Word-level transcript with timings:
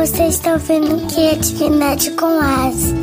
Você 0.00 0.28
está 0.28 0.54
ouvindo 0.54 1.06
Criatividade 1.12 2.12
com 2.12 2.24
As. 2.24 2.94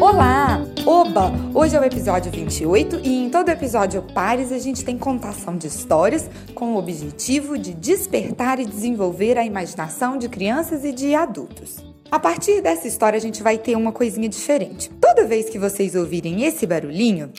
Olá! 0.00 0.66
Oba! 0.84 1.30
Hoje 1.54 1.76
é 1.76 1.80
o 1.80 1.84
episódio 1.84 2.32
28 2.32 3.02
e 3.04 3.22
em 3.22 3.30
todo 3.30 3.50
episódio 3.50 4.02
Pares 4.02 4.50
a 4.50 4.58
gente 4.58 4.84
tem 4.84 4.98
contação 4.98 5.56
de 5.56 5.68
histórias 5.68 6.28
com 6.56 6.74
o 6.74 6.76
objetivo 6.76 7.56
de 7.56 7.72
despertar 7.72 8.58
e 8.58 8.66
desenvolver 8.66 9.38
a 9.38 9.46
imaginação 9.46 10.18
de 10.18 10.28
crianças 10.28 10.84
e 10.84 10.90
de 10.90 11.14
adultos. 11.14 11.76
A 12.10 12.18
partir 12.18 12.60
dessa 12.60 12.88
história 12.88 13.18
a 13.18 13.22
gente 13.22 13.44
vai 13.44 13.56
ter 13.56 13.76
uma 13.76 13.92
coisinha 13.92 14.28
diferente. 14.28 14.90
Toda 15.00 15.24
vez 15.24 15.48
que 15.48 15.56
vocês 15.56 15.94
ouvirem 15.94 16.42
esse 16.42 16.66
barulhinho, 16.66 17.30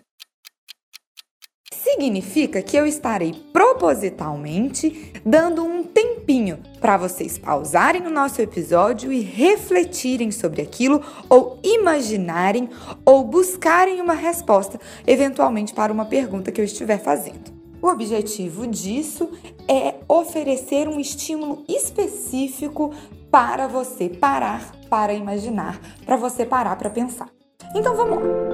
significa 1.97 2.61
que 2.61 2.77
eu 2.77 2.85
estarei 2.85 3.33
propositalmente 3.51 5.13
dando 5.25 5.63
um 5.63 5.83
tempinho 6.27 6.59
para 6.81 6.97
vocês 6.97 7.37
pausarem 7.37 8.05
o 8.05 8.09
nosso 8.09 8.41
episódio 8.41 9.13
e 9.13 9.21
refletirem 9.21 10.29
sobre 10.29 10.61
aquilo 10.61 11.01
ou 11.29 11.57
imaginarem 11.63 12.69
ou 13.05 13.23
buscarem 13.23 14.01
uma 14.01 14.13
resposta, 14.13 14.77
eventualmente 15.07 15.73
para 15.73 15.91
uma 15.91 16.05
pergunta 16.05 16.51
que 16.51 16.59
eu 16.59 16.65
estiver 16.65 16.99
fazendo. 16.99 17.55
O 17.81 17.87
objetivo 17.87 18.67
disso 18.67 19.29
é 19.69 19.95
oferecer 20.07 20.87
um 20.89 20.99
estímulo 20.99 21.63
específico 21.67 22.93
para 23.31 23.67
você 23.67 24.09
parar 24.09 24.75
para 24.89 25.13
imaginar, 25.13 25.79
para 26.05 26.17
você 26.17 26.45
parar 26.45 26.75
para 26.75 26.89
pensar. 26.89 27.29
Então 27.73 27.95
vamos 27.95 28.17
lá. 28.17 28.46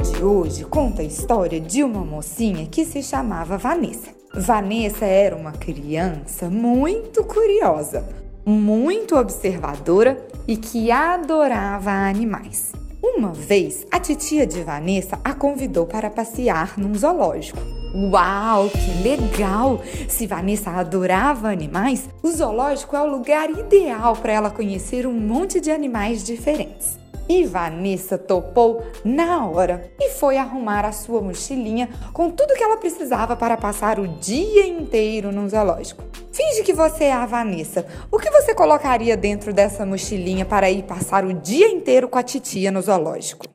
De 0.00 0.24
hoje 0.24 0.64
conta 0.64 1.02
a 1.02 1.04
história 1.04 1.60
de 1.60 1.84
uma 1.84 2.02
mocinha 2.02 2.66
que 2.66 2.86
se 2.86 3.02
chamava 3.02 3.58
Vanessa. 3.58 4.08
Vanessa 4.32 5.04
era 5.04 5.36
uma 5.36 5.52
criança 5.52 6.48
muito 6.48 7.22
curiosa, 7.22 8.08
muito 8.46 9.14
observadora 9.14 10.16
e 10.48 10.56
que 10.56 10.90
adorava 10.90 11.90
animais. 11.90 12.72
Uma 13.02 13.32
vez, 13.32 13.86
a 13.90 14.00
titia 14.00 14.46
de 14.46 14.62
Vanessa 14.62 15.18
a 15.22 15.34
convidou 15.34 15.84
para 15.84 16.08
passear 16.08 16.78
num 16.78 16.94
zoológico. 16.94 17.60
Uau, 17.94 18.70
que 18.70 19.02
legal! 19.06 19.82
Se 20.08 20.26
Vanessa 20.26 20.70
adorava 20.70 21.50
animais, 21.50 22.08
o 22.22 22.30
zoológico 22.30 22.96
é 22.96 23.02
o 23.02 23.10
lugar 23.10 23.50
ideal 23.50 24.16
para 24.16 24.32
ela 24.32 24.50
conhecer 24.50 25.06
um 25.06 25.12
monte 25.12 25.60
de 25.60 25.70
animais 25.70 26.24
diferentes. 26.24 26.99
E 27.30 27.44
Vanessa 27.44 28.18
topou 28.18 28.84
na 29.04 29.46
hora 29.46 29.92
e 30.00 30.10
foi 30.10 30.36
arrumar 30.36 30.84
a 30.84 30.90
sua 30.90 31.22
mochilinha 31.22 31.88
com 32.12 32.28
tudo 32.28 32.54
que 32.54 32.62
ela 32.62 32.76
precisava 32.76 33.36
para 33.36 33.56
passar 33.56 34.00
o 34.00 34.08
dia 34.08 34.66
inteiro 34.66 35.30
no 35.30 35.48
zoológico. 35.48 36.02
Finge 36.32 36.64
que 36.64 36.72
você 36.72 37.04
é 37.04 37.12
a 37.12 37.24
Vanessa. 37.26 37.86
O 38.10 38.18
que 38.18 38.28
você 38.32 38.52
colocaria 38.52 39.16
dentro 39.16 39.52
dessa 39.52 39.86
mochilinha 39.86 40.44
para 40.44 40.72
ir 40.72 40.82
passar 40.82 41.24
o 41.24 41.32
dia 41.32 41.68
inteiro 41.68 42.08
com 42.08 42.18
a 42.18 42.22
titia 42.24 42.72
no 42.72 42.82
zoológico? 42.82 43.46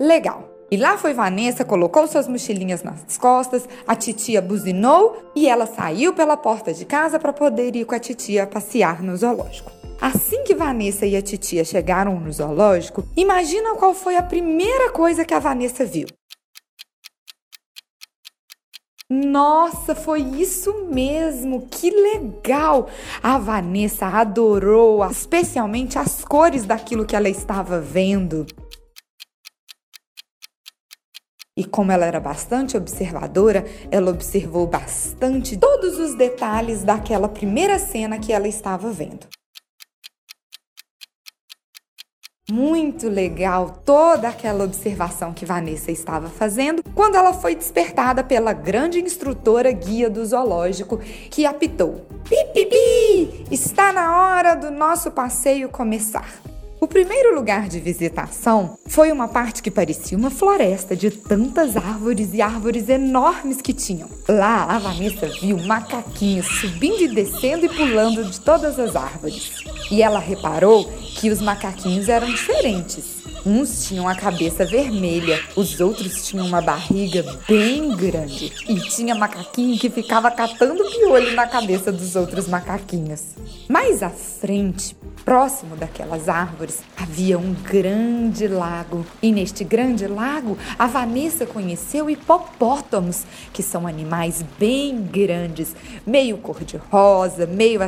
Legal. 0.00 0.50
E 0.68 0.76
lá 0.76 0.98
foi 0.98 1.14
Vanessa, 1.14 1.64
colocou 1.64 2.08
suas 2.08 2.26
mochilinhas 2.26 2.82
nas 2.82 3.16
costas, 3.16 3.68
a 3.86 3.94
titia 3.94 4.42
buzinou 4.42 5.30
e 5.36 5.48
ela 5.48 5.66
saiu 5.66 6.12
pela 6.12 6.36
porta 6.36 6.74
de 6.74 6.84
casa 6.84 7.20
para 7.20 7.32
poder 7.32 7.76
ir 7.76 7.84
com 7.84 7.94
a 7.94 8.00
titia 8.00 8.48
passear 8.48 9.00
no 9.00 9.16
zoológico. 9.16 9.83
Assim 10.04 10.44
que 10.44 10.54
Vanessa 10.54 11.06
e 11.06 11.16
a 11.16 11.22
titia 11.22 11.64
chegaram 11.64 12.20
no 12.20 12.30
zoológico, 12.30 13.08
imagina 13.16 13.74
qual 13.76 13.94
foi 13.94 14.16
a 14.16 14.22
primeira 14.22 14.92
coisa 14.92 15.24
que 15.24 15.32
a 15.32 15.38
Vanessa 15.38 15.82
viu. 15.82 16.06
Nossa, 19.08 19.94
foi 19.94 20.20
isso 20.20 20.84
mesmo! 20.92 21.66
Que 21.68 21.88
legal! 21.90 22.90
A 23.22 23.38
Vanessa 23.38 24.04
adorou 24.04 25.02
especialmente 25.10 25.98
as 25.98 26.22
cores 26.22 26.66
daquilo 26.66 27.06
que 27.06 27.16
ela 27.16 27.30
estava 27.30 27.80
vendo. 27.80 28.44
E 31.56 31.64
como 31.64 31.90
ela 31.90 32.04
era 32.04 32.20
bastante 32.20 32.76
observadora, 32.76 33.64
ela 33.90 34.10
observou 34.10 34.66
bastante 34.66 35.56
todos 35.56 35.98
os 35.98 36.14
detalhes 36.14 36.84
daquela 36.84 37.26
primeira 37.26 37.78
cena 37.78 38.18
que 38.18 38.34
ela 38.34 38.46
estava 38.46 38.90
vendo. 38.90 39.26
Muito 42.52 43.08
legal 43.08 43.80
toda 43.86 44.28
aquela 44.28 44.64
observação 44.64 45.32
que 45.32 45.46
Vanessa 45.46 45.90
estava 45.90 46.28
fazendo 46.28 46.82
quando 46.94 47.14
ela 47.14 47.32
foi 47.32 47.54
despertada 47.54 48.22
pela 48.22 48.52
grande 48.52 49.00
instrutora 49.00 49.72
guia 49.72 50.10
do 50.10 50.22
zoológico 50.26 50.98
que 51.30 51.46
apitou: 51.46 52.06
Pipipi! 52.28 53.46
Está 53.50 53.94
na 53.94 54.28
hora 54.28 54.54
do 54.54 54.70
nosso 54.70 55.10
passeio 55.10 55.70
começar. 55.70 56.53
O 56.84 56.86
primeiro 56.86 57.34
lugar 57.34 57.66
de 57.66 57.80
visitação 57.80 58.76
foi 58.86 59.10
uma 59.10 59.26
parte 59.26 59.62
que 59.62 59.70
parecia 59.70 60.18
uma 60.18 60.28
floresta 60.28 60.94
de 60.94 61.10
tantas 61.10 61.78
árvores 61.78 62.34
e 62.34 62.42
árvores 62.42 62.90
enormes 62.90 63.62
que 63.62 63.72
tinham. 63.72 64.06
Lá, 64.28 64.64
a 64.64 64.78
Vanessa 64.78 65.26
viu 65.40 65.56
macaquinhos 65.60 66.44
subindo 66.46 67.00
e 67.00 67.08
descendo 67.08 67.64
e 67.64 67.70
pulando 67.70 68.22
de 68.26 68.38
todas 68.38 68.78
as 68.78 68.94
árvores. 68.94 69.64
E 69.90 70.02
ela 70.02 70.18
reparou 70.18 70.84
que 71.16 71.30
os 71.30 71.40
macaquinhos 71.40 72.10
eram 72.10 72.26
diferentes. 72.26 73.24
Uns 73.46 73.86
tinham 73.86 74.06
a 74.06 74.14
cabeça 74.14 74.66
vermelha, 74.66 75.42
os 75.56 75.80
outros 75.80 76.26
tinham 76.26 76.46
uma 76.46 76.60
barriga 76.60 77.24
bem 77.48 77.96
grande. 77.96 78.52
E 78.68 78.78
tinha 78.90 79.14
macaquinho 79.14 79.78
que 79.78 79.88
ficava 79.88 80.30
catando 80.30 80.84
piolho 80.84 81.34
na 81.34 81.46
cabeça 81.46 81.90
dos 81.90 82.14
outros 82.14 82.46
macaquinhos. 82.46 83.22
Mais 83.70 84.02
à 84.02 84.10
frente, 84.10 84.94
Próximo 85.24 85.74
daquelas 85.74 86.28
árvores 86.28 86.82
havia 86.98 87.38
um 87.38 87.54
grande 87.54 88.46
lago, 88.46 89.06
e 89.22 89.32
neste 89.32 89.64
grande 89.64 90.06
lago 90.06 90.58
a 90.78 90.86
Vanessa 90.86 91.46
conheceu 91.46 92.10
hipopótamos, 92.10 93.24
que 93.50 93.62
são 93.62 93.86
animais 93.86 94.44
bem 94.58 95.00
grandes, 95.00 95.74
meio 96.06 96.36
cor-de-rosa, 96.36 97.46
meio 97.46 97.82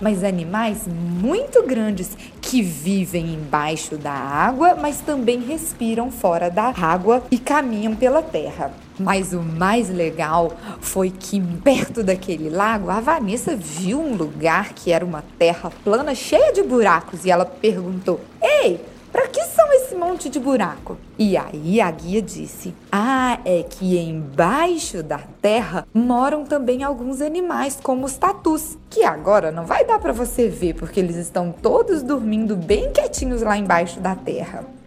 mas 0.00 0.22
animais 0.22 0.86
muito 0.86 1.62
grandes 1.64 2.16
que 2.40 2.62
vivem 2.62 3.34
embaixo 3.34 3.96
da 3.96 4.12
água, 4.12 4.74
mas 4.74 5.00
também 5.00 5.40
respiram 5.40 6.10
fora 6.10 6.50
da 6.50 6.72
água 6.76 7.22
e 7.30 7.38
caminham 7.38 7.94
pela 7.94 8.22
terra. 8.22 8.72
Mas 8.98 9.32
o 9.32 9.40
mais 9.42 9.88
legal 9.88 10.52
foi 10.80 11.10
que 11.10 11.40
perto 11.40 12.02
daquele 12.02 12.48
lago 12.48 12.90
a 12.90 13.00
Vanessa 13.00 13.54
viu 13.54 14.00
um 14.00 14.14
lugar 14.14 14.72
que 14.72 14.90
era 14.90 15.04
uma 15.04 15.24
terra 15.38 15.70
plana 15.84 16.14
cheia 16.14 16.52
de 16.52 16.62
buracos 16.62 17.24
e 17.24 17.30
ela 17.30 17.44
perguntou: 17.44 18.20
Ei, 18.40 18.80
para 19.12 19.28
que 19.28 19.42
são 19.44 19.72
esse 19.72 19.94
monte 19.94 20.28
de 20.28 20.38
buraco? 20.38 20.96
E 21.18 21.36
aí 21.36 21.80
a 21.80 21.90
guia 21.90 22.22
disse: 22.22 22.74
Ah, 22.90 23.38
é 23.44 23.62
que 23.62 23.98
embaixo 23.98 25.02
da 25.02 25.18
terra 25.40 25.86
moram 25.92 26.44
também 26.44 26.82
alguns 26.82 27.20
animais, 27.20 27.78
como 27.82 28.06
os 28.06 28.16
tatus, 28.16 28.76
que 28.90 29.04
agora 29.04 29.50
não 29.50 29.64
vai 29.64 29.84
dar 29.84 29.98
para 29.98 30.12
você 30.12 30.48
ver 30.48 30.74
porque 30.74 31.00
eles 31.00 31.16
estão 31.16 31.52
todos 31.52 32.02
dormindo 32.02 32.56
bem 32.56 32.92
quietinhos 32.92 33.42
lá 33.42 33.56
embaixo 33.56 34.00
da 34.00 34.14
terra. 34.14 34.77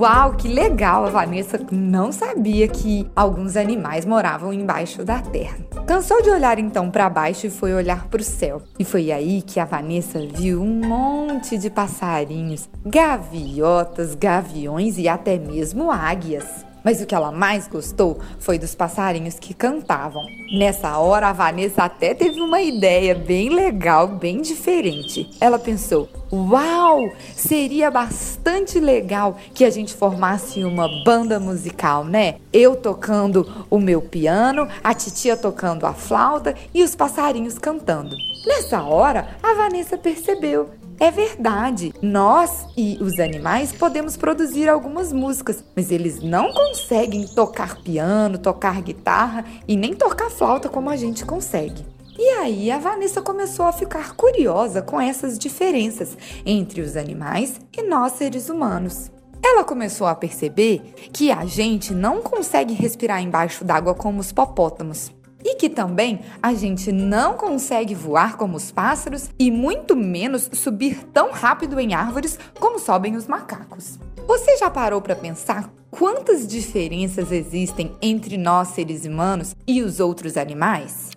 Uau, 0.00 0.32
que 0.32 0.48
legal! 0.48 1.04
A 1.04 1.10
Vanessa 1.10 1.60
não 1.70 2.10
sabia 2.10 2.66
que 2.66 3.06
alguns 3.14 3.54
animais 3.54 4.06
moravam 4.06 4.50
embaixo 4.50 5.04
da 5.04 5.20
terra. 5.20 5.58
Cansou 5.86 6.22
de 6.22 6.30
olhar 6.30 6.58
então 6.58 6.90
para 6.90 7.10
baixo 7.10 7.46
e 7.46 7.50
foi 7.50 7.74
olhar 7.74 8.08
para 8.08 8.22
o 8.22 8.24
céu. 8.24 8.62
E 8.78 8.84
foi 8.84 9.12
aí 9.12 9.42
que 9.42 9.60
a 9.60 9.66
Vanessa 9.66 10.18
viu 10.26 10.62
um 10.62 10.80
monte 10.80 11.58
de 11.58 11.68
passarinhos, 11.68 12.66
gaviotas, 12.82 14.14
gaviões 14.14 14.96
e 14.96 15.06
até 15.06 15.38
mesmo 15.38 15.90
águias. 15.90 16.69
Mas 16.84 17.00
o 17.00 17.06
que 17.06 17.14
ela 17.14 17.30
mais 17.30 17.68
gostou 17.68 18.18
foi 18.38 18.58
dos 18.58 18.74
passarinhos 18.74 19.38
que 19.38 19.54
cantavam. 19.54 20.22
Nessa 20.52 20.98
hora, 20.98 21.28
a 21.28 21.32
Vanessa 21.32 21.84
até 21.84 22.14
teve 22.14 22.40
uma 22.40 22.60
ideia 22.60 23.14
bem 23.14 23.50
legal, 23.50 24.08
bem 24.08 24.40
diferente. 24.40 25.30
Ela 25.40 25.58
pensou: 25.58 26.08
Uau! 26.32 27.12
Seria 27.36 27.90
bastante 27.90 28.78
legal 28.78 29.36
que 29.54 29.64
a 29.64 29.70
gente 29.70 29.94
formasse 29.94 30.64
uma 30.64 30.88
banda 31.04 31.38
musical, 31.38 32.04
né? 32.04 32.36
Eu 32.52 32.76
tocando 32.76 33.66
o 33.68 33.78
meu 33.78 34.00
piano, 34.00 34.68
a 34.82 34.94
titia 34.94 35.36
tocando 35.36 35.86
a 35.86 35.92
flauta 35.92 36.54
e 36.72 36.82
os 36.82 36.94
passarinhos 36.94 37.58
cantando. 37.58 38.16
Nessa 38.46 38.82
hora, 38.82 39.36
a 39.42 39.54
Vanessa 39.54 39.98
percebeu 39.98 40.79
É 41.02 41.10
verdade, 41.10 41.94
nós 42.02 42.66
e 42.76 42.98
os 43.00 43.18
animais 43.18 43.72
podemos 43.72 44.18
produzir 44.18 44.68
algumas 44.68 45.14
músicas, 45.14 45.64
mas 45.74 45.90
eles 45.90 46.20
não 46.22 46.52
conseguem 46.52 47.26
tocar 47.26 47.80
piano, 47.80 48.36
tocar 48.36 48.82
guitarra 48.82 49.46
e 49.66 49.78
nem 49.78 49.94
tocar 49.94 50.28
flauta 50.28 50.68
como 50.68 50.90
a 50.90 50.96
gente 50.96 51.24
consegue. 51.24 51.86
E 52.18 52.28
aí 52.32 52.70
a 52.70 52.76
Vanessa 52.76 53.22
começou 53.22 53.64
a 53.64 53.72
ficar 53.72 54.14
curiosa 54.14 54.82
com 54.82 55.00
essas 55.00 55.38
diferenças 55.38 56.18
entre 56.44 56.82
os 56.82 56.94
animais 56.98 57.58
e 57.74 57.82
nós 57.82 58.12
seres 58.12 58.50
humanos. 58.50 59.10
Ela 59.42 59.64
começou 59.64 60.06
a 60.06 60.14
perceber 60.14 60.82
que 61.14 61.32
a 61.32 61.46
gente 61.46 61.94
não 61.94 62.20
consegue 62.20 62.74
respirar 62.74 63.22
embaixo 63.22 63.64
d'água 63.64 63.94
como 63.94 64.20
os 64.20 64.32
popótamos. 64.32 65.10
E 65.44 65.54
que 65.54 65.68
também 65.68 66.20
a 66.42 66.52
gente 66.54 66.92
não 66.92 67.34
consegue 67.34 67.94
voar 67.94 68.36
como 68.36 68.56
os 68.56 68.70
pássaros 68.70 69.30
e 69.38 69.50
muito 69.50 69.96
menos 69.96 70.50
subir 70.52 71.04
tão 71.12 71.30
rápido 71.30 71.80
em 71.80 71.94
árvores 71.94 72.38
como 72.58 72.78
sobem 72.78 73.16
os 73.16 73.26
macacos. 73.26 73.98
Você 74.26 74.56
já 74.58 74.70
parou 74.70 75.00
para 75.00 75.16
pensar 75.16 75.72
quantas 75.90 76.46
diferenças 76.46 77.32
existem 77.32 77.96
entre 78.00 78.36
nós 78.36 78.68
seres 78.68 79.04
humanos 79.04 79.56
e 79.66 79.82
os 79.82 79.98
outros 79.98 80.36
animais? 80.36 81.10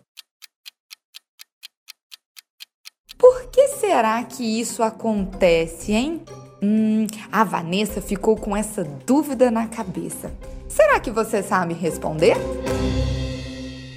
Por 3.17 3.49
que 3.51 3.67
será 3.67 4.23
que 4.23 4.59
isso 4.59 4.81
acontece, 4.81 5.93
hein? 5.93 6.21
Hum, 6.61 7.07
a 7.31 7.43
Vanessa 7.43 8.01
ficou 8.01 8.35
com 8.35 8.55
essa 8.55 8.83
dúvida 8.83 9.51
na 9.51 9.67
cabeça. 9.67 10.31
Será 10.67 10.99
que 10.99 11.11
você 11.11 11.43
sabe 11.43 11.73
responder? 11.73 12.35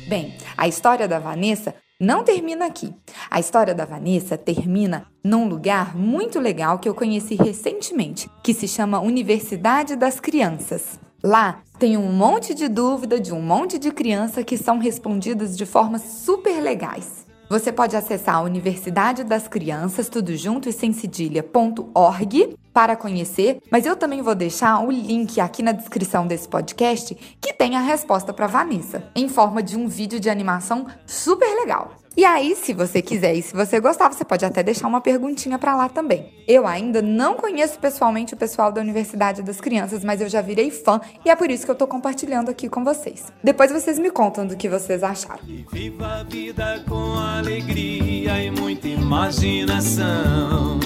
Bem, 0.07 0.35
a 0.57 0.69
história 0.69 1.09
da 1.09 1.19
Vanessa 1.19 1.75
não 2.01 2.23
termina 2.23 2.67
aqui. 2.67 2.95
A 3.29 3.41
história 3.41 3.75
da 3.75 3.85
Vanessa 3.85 4.39
termina 4.39 5.07
num 5.25 5.49
lugar 5.49 5.97
muito 5.97 6.39
legal 6.39 6.79
que 6.79 6.89
eu 6.89 6.95
conheci 6.95 7.35
recentemente, 7.35 8.31
que 8.45 8.55
se 8.55 8.69
chama 8.69 9.01
Universidade 9.01 9.97
das 9.97 10.21
Crianças. 10.21 11.01
Lá 11.25 11.61
tem 11.77 11.97
um 11.97 12.13
monte 12.13 12.55
de 12.55 12.69
dúvida 12.69 13.19
de 13.19 13.33
um 13.33 13.43
monte 13.43 13.81
de 13.81 13.91
criança 13.91 14.45
que 14.45 14.57
são 14.57 14.79
respondidas 14.79 15.57
de 15.57 15.67
formas 15.67 16.03
super 16.03 16.61
legais. 16.63 17.26
Você 17.49 17.71
pode 17.71 17.97
acessar 17.97 18.37
a 18.37 18.41
Universidade 18.41 19.23
das 19.23 19.47
Crianças, 19.47 20.09
tudo 20.09 20.37
junto 20.37 20.69
e 20.69 20.73
sem 20.73 20.93
cedilha.org 20.93 22.57
para 22.73 22.97
conhecer, 22.97 23.63
mas 23.71 23.87
eu 23.87 23.95
também 23.95 24.21
vou 24.21 24.35
deixar 24.35 24.81
o 24.81 24.91
link 24.91 25.41
aqui 25.41 25.63
na 25.63 25.71
descrição 25.71 26.27
desse 26.27 26.49
podcast 26.49 27.15
que 27.41 27.53
tem 27.53 27.77
a 27.77 27.81
resposta 27.81 28.33
para 28.33 28.49
Vanessa, 28.49 29.05
em 29.15 29.29
forma 29.29 29.63
de 29.63 29.77
um 29.77 29.87
vídeo 29.87 30.19
de 30.19 30.29
animação 30.29 30.87
super 31.07 31.49
legal. 31.55 31.93
E 32.17 32.25
aí, 32.25 32.57
se 32.57 32.73
você 32.73 33.03
quiser 33.03 33.35
e 33.35 33.43
se 33.43 33.55
você 33.55 33.79
gostar, 33.79 34.11
você 34.11 34.25
pode 34.25 34.43
até 34.43 34.63
deixar 34.63 34.89
uma 34.89 35.03
perguntinha 35.03 35.59
para 35.59 35.77
lá 35.77 35.87
também. 35.87 36.33
Eu 36.49 36.67
ainda 36.67 37.03
não 37.03 37.35
conheço 37.35 37.79
pessoalmente 37.79 38.33
o 38.33 38.37
pessoal 38.39 38.73
da 38.73 38.81
Universidade 38.81 39.43
das 39.43 39.61
Crianças, 39.61 40.03
mas 40.03 40.23
eu 40.23 40.29
já 40.29 40.41
virei 40.41 40.71
fã 40.71 40.99
e 41.27 41.31
é 41.31 41.37
por 41.37 41.51
isso 41.51 41.67
que 41.67 41.71
eu 41.71 41.75
tô 41.75 41.87
compartilhando 41.87 42.49
aqui 42.49 42.71
com 42.71 42.83
vocês. 42.83 43.31
Depois 43.45 43.71
vocês 43.71 43.99
me 43.99 44.11
contam 44.11 44.47
do 44.47 44.57
que 44.57 44.67
vocês 44.67 45.03
acharam. 45.03 45.41
E 45.47 45.67
viva 45.71 46.07
a 46.07 46.23
vida 46.23 46.83
com 46.89 47.19
alegria 47.19 48.43
e 48.43 48.51
muita 48.51 48.89
imaginação. 48.89 50.81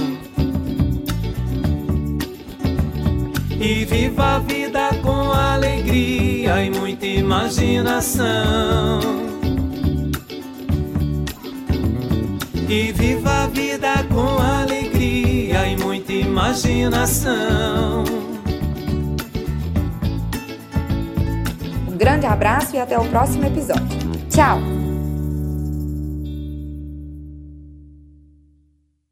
E 3.61 3.85
viva 3.85 4.25
a 4.25 4.38
vida 4.41 4.88
com 5.00 5.31
alegria 5.31 6.65
e 6.65 6.71
muita 6.71 7.06
imaginação. 7.06 9.30
E 12.71 12.93
viva 12.93 13.29
a 13.29 13.47
vida 13.49 14.05
com 14.05 14.39
alegria 14.41 15.67
e 15.67 15.77
muita 15.77 16.13
imaginação. 16.13 18.05
Um 21.89 21.97
grande 21.97 22.27
abraço 22.27 22.77
e 22.77 22.79
até 22.79 22.97
o 22.97 23.05
próximo 23.07 23.45
episódio. 23.45 23.99
Tchau! 24.31 24.61